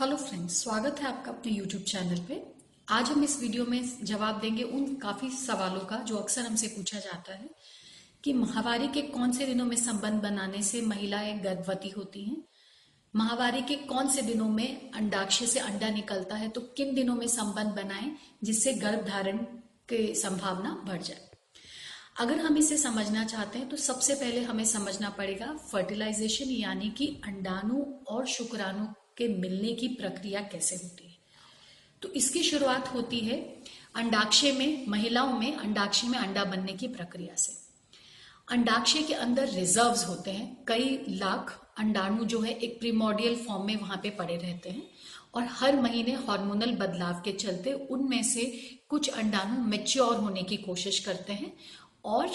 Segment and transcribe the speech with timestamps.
[0.00, 2.40] Hello friends, स्वागत है आपका अपने यूट्यूब चैनल पे।
[2.88, 6.98] आज हम इस वीडियो में जवाब देंगे उन काफ़ी सवालों का जो अक्सर हमसे पूछा
[6.98, 7.48] जाता है
[8.24, 12.36] कि माहवारी के कौन से दिनों में संबंध बनाने से महिलाएँ गर्भवती होती हैं?
[13.14, 16.48] माहवारी के कौन से दिनों में अंडाक्षय से अंडा निकलता है?
[16.48, 19.38] तो किन दिनों में संबंध बनाएँ जिससे गर्भ धारण
[19.88, 21.28] की संभावना बढ़ जाए?
[22.18, 27.06] अगर हम इसे समझना चाहते हैं तो सबसे पहले हमें समझना पड़ेगा फर्टिलाइजेशन यानी कि
[27.26, 28.86] अंडाणु और शुक्राणु
[29.20, 31.16] के मिलने की प्रक्रिया कैसे होती है?
[32.02, 33.40] तो इसकी शुरुआत होती है
[33.94, 37.58] अंडाक्षय में, महिलाओं में अंडाक्षय में अंडा बनने की प्रक्रिया से।
[38.48, 43.76] अंडाक्षय के अंदर रिजर्व्स होते हैं। कई लाख अंडाणु जो है एक प्रीमोडियल फॉर्म में
[43.76, 44.82] वहाँ पे पड़े रहते हैं
[45.34, 48.44] और हर महीने हार्मोनल बदलाव के चलते उनमें से
[48.88, 51.52] कुछ अंडाणु मेच्योर होने की कोशिश करते हैं
[52.04, 52.26] और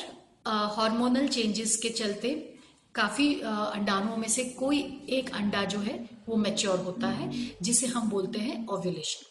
[0.48, 2.55] हार्मोनल चेंजेस के चलते
[2.96, 8.10] काफ़ी अंडाणुओं में से कोई एक अंडा जो है वो मेच्योर होता है जिसे हम
[8.10, 9.26] बोलते हैं ओव्यूलेशन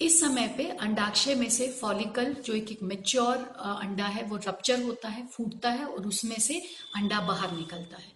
[0.00, 4.82] इस समय पे अंडाक्षय में से फॉलिकल जो एक, एक मेच्योर अंडा है वो रप्चर
[4.82, 6.62] होता है फूटता है और उसमें से
[6.96, 8.12] अंडा बाहर निकलता है.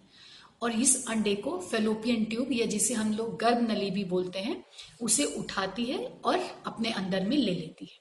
[0.61, 4.65] और इस अंडे को फेलोपियन ट्यूब या जिसे हम लोग गर्भ नली भी बोलते हैं
[5.01, 7.99] उसे उठाती है और अपने अंदर में ले लेती है.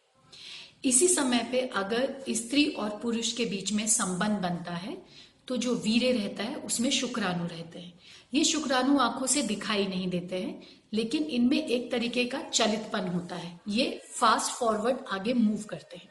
[0.85, 5.75] इसी समय पे अगर स्त्री और पुरुष के बीच में संबंध बनता है तो जो
[5.75, 7.93] वीरे रहता है, उसमें शुक्राणु रहते हैं।
[8.35, 13.37] ये शुक्राणु आँखों से दिखाई नहीं देते हैं, लेकिन इनमें एक तरीके का चलितपन होता
[13.37, 16.09] है। ये फास्ट फॉरवर्ड आगे मूव करते हैं।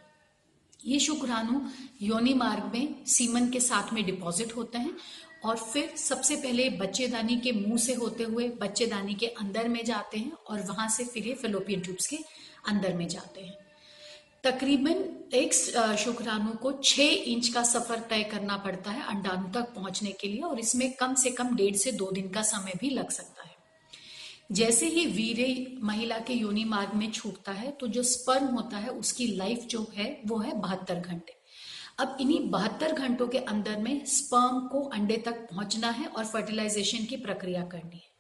[0.86, 1.62] ये शुक्राणु
[2.02, 4.98] योनि मार्ग में सीमन के साथ में डिपॉजिट होते हैं
[5.44, 10.18] और फिर सबसे पहले बच्चेदानी के मुँह से होते हुए बच्चेदानी के अंदर में जाते
[10.18, 12.18] हैं और वहाँ से फिर ये फेलोपियन ट्यूब्स के
[12.68, 13.67] अंदर में जाते हैं।
[14.48, 15.04] तकरीबन
[15.36, 15.54] एक
[16.00, 20.42] शुक्राणु को छह इंच का सफ़र तय करना पड़ता है अंडाणु तक पहुँचने के लिए
[20.42, 23.56] और इसमें कम से कम डेढ़ से दो दिन का समय भी लग सकता है।
[24.52, 25.50] जैसे ही वीरे
[25.84, 29.86] महिला के योनि मार्ग में छूटता है तो जो स्पर्म होता है उसकी लाइफ जो
[29.96, 31.36] है, वो है बहत्तर घंटे।
[32.00, 37.06] अब इन्हीं बहत्तर घंटों के अंदर में स्पर्म को अंडे तक पहुँचना है और फर्टिलाइजेशन
[37.06, 38.16] की प्रक्रिया करनी है।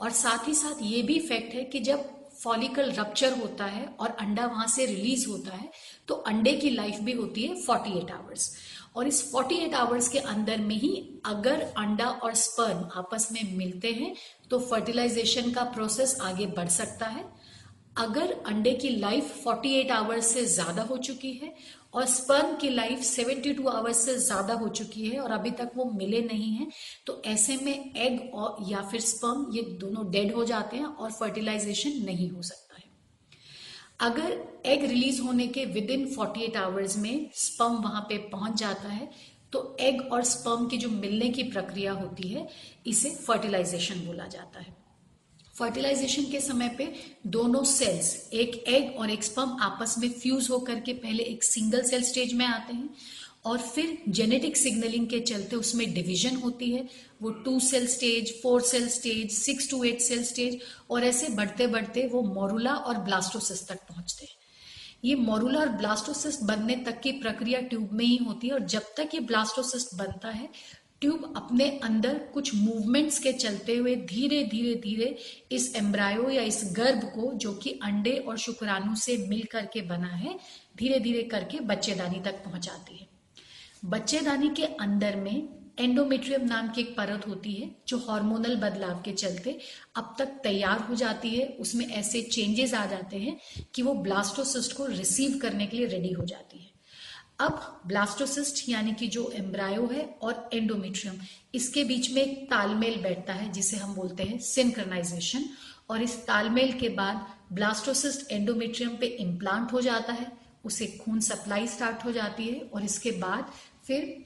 [0.00, 4.10] और साथ ही साथ ये भी फैक्ट है कि जब फॉलिकल रप्चर होता है और
[4.20, 5.70] अंडा वहाँ से रिलीज़ होता है
[6.08, 8.52] तो अंडे की लाइफ भी होती है 48 आवर्स
[8.96, 10.92] और इस 48 आवर्स के अंदर में ही
[11.26, 14.14] अगर अंडा और स्पर्म आपस में मिलते हैं
[14.50, 17.24] तो फर्टिलाइजेशन का प्रोसेस आगे बढ़ सकता है।
[17.98, 21.52] अगर अंडे की लाइफ 48 आवर्स से ज़्यादा हो चुकी है
[21.94, 25.84] और स्पर्म की लाइफ 72 आवर्स से ज़्यादा हो चुकी है और अभी तक वो
[25.92, 26.66] मिले नहीं है
[27.06, 31.12] तो ऐसे में एग और या फिर स्पर्म ये दोनों डेड हो जाते हैं और
[31.12, 32.86] फर्टिलाइजेशन नहीं हो सकता है।
[34.00, 38.88] अगर एग रिलीज़ होने के विद इन 48 आवर्स में स्पर्म वहाँ पे पहुँच जाता
[38.88, 39.10] है
[39.52, 42.48] तो एग और स्पर्म की जो मिलने की प्रक्रिया होती है,
[42.86, 44.76] इसे फर्टिलाइजेशन बोला जाता है।
[45.58, 46.92] फर्टिलाइजेशन के समय पे
[47.26, 51.82] दोनों सेल्स एक एग और एक स्पर्म आपस में फ्यूज होकर के पहले एक सिंगल
[51.82, 52.88] सेल स्टेज में आते हैं
[53.46, 56.88] और फिर जेनेटिक सिग्नलिंग के चलते उसमें डिवीज़न होती है।
[57.22, 60.58] वो two cell stage four cell stage six to eight cell stage
[60.90, 64.36] और ऐसे बढ़ते बढ़ते वो मोरूला और ब्लास्टोसिस तक पहुँचते हैं।
[65.04, 68.94] ये मोरूला और ब्लास्टोसिस्ट बनने तक की प्रक्रिया ट्यूब में ही होती है और जब
[68.96, 70.48] तक ये ब्लास्टोसिस्ट बनता है
[71.00, 75.16] ट्यूब अपने अंदर कुछ मूवमेंट्स के चलते हुए धीरे धीरे धीरे
[75.52, 80.08] इस एम्ब्रायो या इस गर्भ को जो कि अंडे और शुक्राणु से मिल करके बना
[80.08, 80.38] है,
[80.78, 83.06] धीरे धीरे करके बच्चेदानी तक पहुंचाती है।
[83.84, 85.48] बच्चेदानी के अंदर में
[85.80, 89.58] एंडोमेट्रियम नाम की एक परत होती है, जो हार्मोनल बदलाव के चलते
[89.96, 93.36] अब तक तैयार हो जाती है। उसमें ऐसे चेंजेस आ जाते हैं
[93.74, 96.77] कि वो ब्लास्टोसिस्ट को रिसीव करने के लिए रेडी हो जाती है।
[97.38, 101.18] अब ब्लास्टोसिस्ट यानी कि जो एम्ब्रायो है और एंडोमेट्रियम
[101.54, 105.44] इसके बीच में एक तालमेल बैठता है, जिसे हम बोलते हैं सिंक्रनाइजेशन
[105.90, 110.26] और इस तालमेल के बाद ब्लास्टोसिस्ट एंडोमेट्रियम पे इम्प्लांट हो जाता है,
[110.64, 113.52] उसे खून सप्लाई स्टार्ट हो जाती है, और इसके बाद
[113.86, 114.24] फिर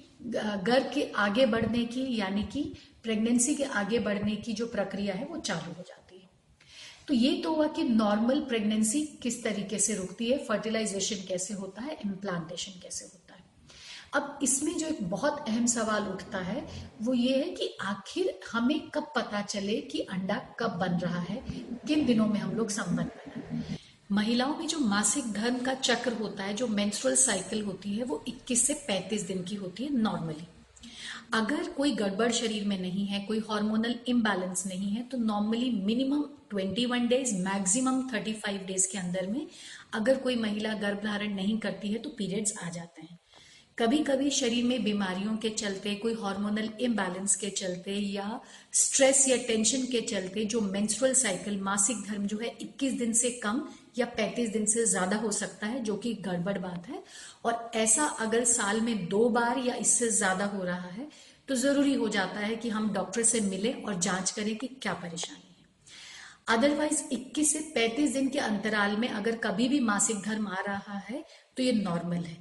[0.65, 2.62] गर्भ के आगे बढ़ने की, यानी कि
[3.03, 6.02] प्रेगनेंसी के आगे बढ़ने की जो प्रक्रिया है, वो चालू हो जाती है।
[7.12, 11.82] तो ये तो हुआ कि नॉर्मल प्रेगनेंसी किस तरीके से रुकती है फर्टिलाइजेशन कैसे होता
[11.82, 13.43] है इम्प्लांटेशन कैसे होता है।
[14.14, 16.64] अब इसमें जो एक बहुत अहम सवाल उठता है,
[17.03, 21.37] वो ये है कि आखिर हमें कब पता चले कि अंडा कब बन रहा है,
[21.87, 23.76] किन दिनों में हम लोग संबंध बनाए
[24.12, 28.25] महिलाओं में जो मासिक धर्म का चक्र होता है, जो मेंस्ट्रुअल साइकिल होती है, वो
[28.29, 30.47] 21 से 35 दिन की होती है नॉर्मली
[31.32, 36.25] अगर कोई गड़बड़ शरीर में नहीं है, कोई हार्मोनल इम्बैलेंस नहीं है तो normally minimum
[36.55, 39.46] 21 days maximum 35 days के अंदर में
[39.94, 43.19] अगर कोई महिला गर्भ धारण नहीं करती है तो पीरियड्स आ जाते हैं।
[43.79, 48.40] कभी कभी शरीर में बीमारियों के चलते, कोई हार्मोनल इम्बैलेंस के चलते या
[48.73, 53.31] स्ट्रेस या टेंशन के चलते जो मेंस्ट्रुअल साइकिल मासिक धर्म जो है 21 दिन से
[53.43, 53.62] कम
[53.94, 57.03] या 35 दिन से ज़्यादा हो सकता है, जो कि गड़बड़ बात है।
[57.44, 61.09] और ऐसा अगर साल में दो बार या इससे ज़्यादा हो रहा है
[61.49, 64.93] तो ज़रूरी हो जाता है कि हम डॉक्टर से मिले और जाँच करें कि क्या
[64.94, 70.47] परेशानी है। अदरवाइज़ 21 से 35 दिन के अंतराल में अगर कभी भी मासिक धर्म
[70.49, 71.25] आ रहा है
[71.56, 72.37] तो ये नॉर्मल है।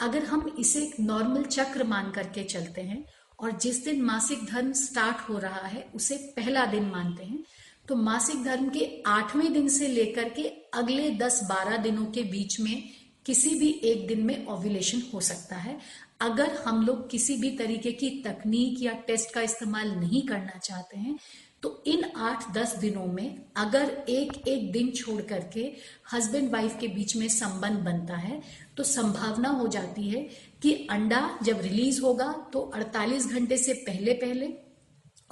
[0.00, 3.04] अगर हम इसे एक नॉर्मल चक्र मान करके चलते हैं
[3.38, 7.42] और जिस दिन मासिक धर्म स्टार्ट हो रहा है, उसे पहला दिन मानते हैं
[7.88, 10.42] तो मासिक धर्म के आठवें दिन से लेकर के
[10.74, 12.82] अगले दस बारह दिनों के बीच में
[13.26, 15.78] किसी भी एक दिन में ओव्यूलेशन हो सकता है।
[16.20, 20.98] अगर हम लोग किसी भी तरीके की तकनीक या टेस्ट का इस्तेमाल नहीं करना चाहते
[20.98, 21.18] हैं
[21.62, 25.72] तो इन आठ दस दिनों में अगर एक एक दिन छोड़ करके
[26.12, 28.42] हस्बैंड वाइफ के बीच में संबंध बनता है
[28.76, 30.22] तो संभावना हो जाती है
[30.62, 34.46] कि अंडा जब रिलीज़ होगा तो 48 घंटे से पहले पहले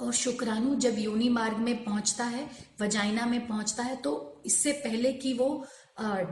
[0.01, 2.45] और शुक्राणु जब योनि मार्ग में पहुँचता है,
[2.81, 5.65] वजाइना में पहुँचता है तो इससे पहले कि वो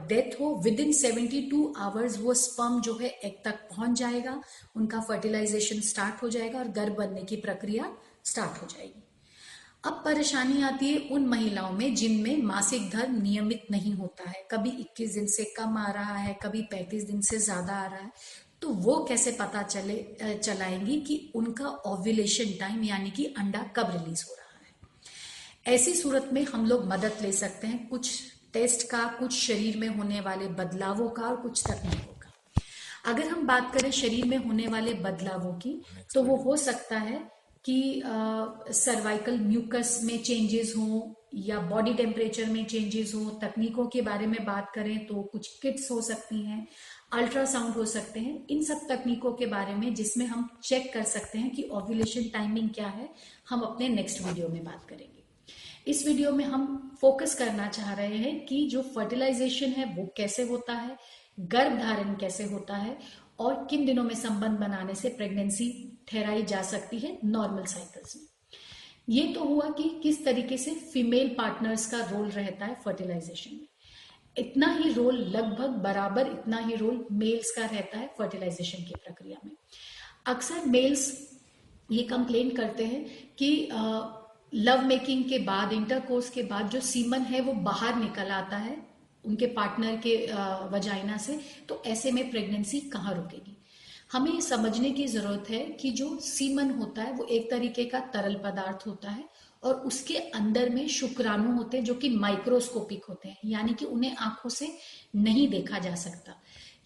[0.09, 4.41] डेथ हो within seventy two hours वो स्पर्म जो है एक तक पहुँच जाएगा,
[4.75, 7.91] उनका फर्टिलाइजेशन स्टार्ट हो जाएगा और गर्भ बनने की प्रक्रिया
[8.25, 9.03] स्टार्ट हो जाएगी।
[9.85, 14.69] अब परेशानी आती है उन महिलाओं में जिनमें मासिक धर्म नियमित नहीं होता है। कभी
[14.79, 18.11] 21 दिन से कम आ रहा है, कभी 35 दिन से ज़्यादा आ रहा है।
[18.61, 19.95] तो वो कैसे पता चले
[20.35, 26.29] चलाएँगी कि उनका ओव्यूलेशन टाइम यानी कि अंडा कब रिलीज़ हो रहा है। ऐसी सूरत
[26.33, 28.11] में हम लोग मदद ले सकते हैं कुछ
[28.53, 32.31] टेस्ट का, कुछ शरीर में होने वाले बदलावों का और कुछ तकनीकों का।
[33.05, 35.81] अगर हम बात करें शरीर में होने वाले बदलावों की
[36.13, 37.19] तो वो हो सकता है
[37.65, 44.27] कि सर्वाइकल म्यूकस में चेंजेस हो या बॉडी टेम्परेचर में चेंजेस हो। तकनीकों के बारे
[44.27, 46.67] में बात करें तो कुछ किट्स हो सकती हैं।
[47.11, 51.37] अल्ट्रासाउंड हो सकते हैं, इन सब तकनीकों के बारे में जिसमें हम चेक कर सकते
[51.37, 53.09] हैं कि ओव्यूलेशन टाइमिंग क्या है,
[53.49, 55.23] हम अपने नेक्स्ट वीडियो में बात करेंगे।
[55.87, 60.43] इस वीडियो में हम फोकस करना चाह रहे हैं कि जो फर्टिलाइजेशन है वो कैसे
[60.43, 60.97] होता है,
[61.39, 62.97] गर्भ धारण कैसे होता है
[63.39, 65.71] और किन दिनों में संबंध बनाने से प्रेगनेंसी
[66.07, 68.27] ठहराई जा सकती है नॉर्मल साइकिल्स में।
[69.09, 73.67] ये तो हुआ कि किस तरीके से फीमेल पार्टनर्स का रोल रहता है फर्टिलाइजेशन में।
[74.35, 79.37] इतना ही रोल लगभग बराबर इतना ही रोल मेल्स का रहता है फर्टिलाइजेशन की प्रक्रिया
[79.45, 79.51] में।
[80.25, 81.11] अक्सर मेल्स
[81.91, 83.05] ये कंप्लेन करते हैं
[83.37, 83.69] कि
[84.53, 88.77] लव मेकिंग के बाद इंटरकोर्स के बाद जो सीमन है वो बाहर निकल आता है
[89.23, 90.15] उनके पार्टनर के
[90.71, 91.39] वजाइना से
[91.69, 93.55] तो ऐसे में प्रेगनेंसी कहाँ रुकेगी?
[94.11, 97.99] हमें ये समझने की ज़रूरत है कि जो सीमन होता है वो एक तरीके का
[98.13, 99.23] तरल पदार्थ होता है
[99.63, 104.15] और उसके अंदर में शुक्राणु होते हैं जो कि माइक्रोस्कोपिक होते हैं, यानी कि उन्हें
[104.15, 104.77] आँखों से
[105.15, 106.41] नहीं देखा जा सकता।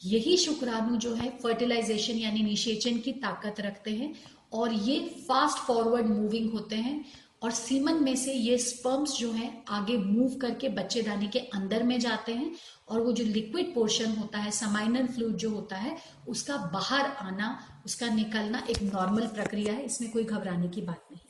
[0.06, 4.14] यही शुक्राणु जो है फर्टिलाइजेशन यानी निषेचन की ताकत रखते हैं
[4.54, 7.06] और ये फास्ट फॉरवर्ड मूविंग होते हैं
[7.44, 12.00] और सीमन में से ये स्पर्म्स जो है, आगे मूव करके बच्चेदानी के अंदर में
[12.00, 12.52] जाते हैं
[12.90, 15.98] और वो जो लिक्विड पोर्शन होता है समाइनल फ्लूड जो होता है,
[16.28, 21.23] उसका बाहर आना, उसका निकलना एक नॉर्मल प्रक्रिया है, इसमें कोई घबराने की बात नहीं।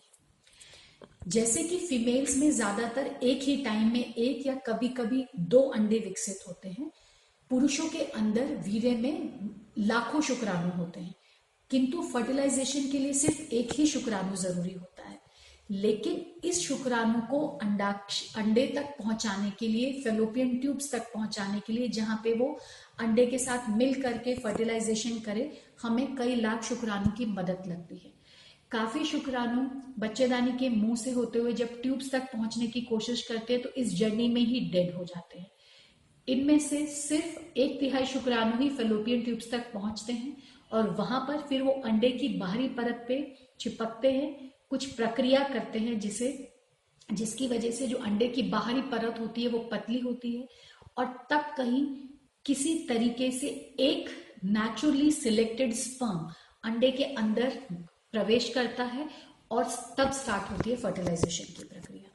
[1.28, 6.00] जैसे कि फीमेल्स में ज़्यादातर एक ही टाइम में एक या कभी कभी दो अंडे
[6.00, 6.92] विकसित होते हैं।
[7.50, 9.50] पुरुषों के अंदर वीर्य में
[9.80, 11.16] लाखों शुक्राणु होते हैं।
[11.70, 15.22] किंतु फर्टिलाइजेशन के लिए सिर्फ़ एक ही शुक्राणु ज़रूरी होता है।
[15.72, 21.74] लेकिन इस शुक्राणु को अंडाक्ष, अंडे तक पहुँचाने के लिए फेलोपियन ट्यूब्स तक पहुँचाने के
[21.74, 22.60] लिए, जहाँ पे वो
[23.00, 28.23] अंडे के साथ मिल करके फर्टिलाइजेशन करे, हमें कई लाख शुक्राणु की मदद लगती है।
[28.74, 29.62] काफ़ी शुक्राणु
[30.00, 33.70] बच्चेदानी के मुँह से होते हुए जब ट्यूब्स तक पहुँचने की कोशिश करते हैं तो
[33.70, 35.52] इस जर्नी में ही डेड हो जाते हैं।
[36.28, 40.36] इनमें से सिर्फ़ एक तिहाई शुक्राणु ही फेलोपियन ट्यूब्स तक पहुँचते हैं
[40.72, 43.22] और वहाँ पर फिर वो अंडे की बाहरी परत पे
[43.60, 46.54] चिपकते हैं, कुछ प्रक्रिया करते हैं जिसे,
[47.14, 50.48] जिसकी वजह से जो अंडे की बाहरी परत होती है वो पतली होती है
[50.98, 51.86] और तब कहीं
[52.46, 53.48] किसी तरीके से
[53.80, 54.10] एक
[54.46, 56.30] नेचुरली सिलेक्टेड स्पर्म
[56.64, 57.60] अंडे के अंदर
[58.14, 59.08] प्रवेश करता है
[59.52, 59.64] और
[59.98, 62.10] तब स्टार्ट होती है फर्टिलाइजेशन की प्रक्रिया।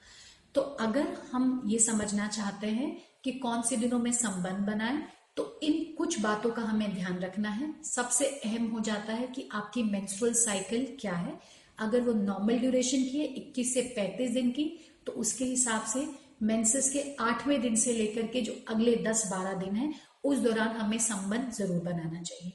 [0.54, 5.02] तो अगर हम ये समझना चाहते हैं कि कौन से दिनों में संबंध बनाए
[5.36, 9.48] तो इन कुछ बातों का हमें ध्यान रखना है। सबसे अहम हो जाता है कि
[9.54, 11.38] आपकी मेंस्ट्रुअल साइकिल क्या है।
[11.78, 14.64] अगर वो नॉर्मल ड्यूरेशन की है 21 से 35 दिन की
[15.06, 16.06] तो उसके हिसाब से
[16.42, 19.92] मेंसेस के आठवें दिन से लेकर के जो अगले दस बारह दिन है,
[20.24, 22.52] उस दौरान हमें संबंध ज़रूर बनाना चाहिए।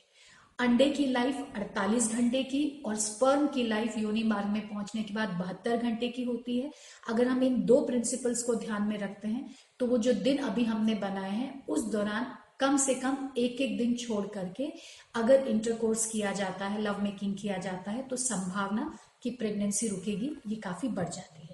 [0.63, 5.13] अंडे की लाइफ 48 घंटे की और स्पर्म की लाइफ योनि मार्ग में पहुँचने के
[5.13, 6.69] बाद बहत्तर घंटे की होती है।
[7.09, 10.63] अगर हम इन दो प्रिंसिपल्स को ध्यान में रखते हैं तो वो जो दिन अभी
[10.63, 12.27] हमने बनाए हैं, उस दौरान
[12.59, 14.71] कम से कम एक एक दिन छोड़ करके
[15.15, 18.91] अगर इंटरकोर्स किया जाता है लव मेकिंग किया जाता है तो संभावना
[19.23, 21.52] कि प्रेगनेंसी रुकेगी, ये काफ़ी बढ़ जाती है।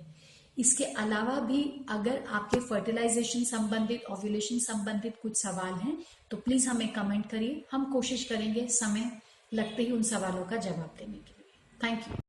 [0.59, 5.97] इसके अलावा भी अगर आपके फर्टिलाइजेशन संबंधित ऑव्यूलेशन संबंधित कुछ सवाल हैं
[6.31, 9.11] तो प्लीज़ हमें कमेंट करिए। हम कोशिश करेंगे, समय
[9.51, 12.27] लगते ही उन सवालों का जवाब देने के लिए। Thank you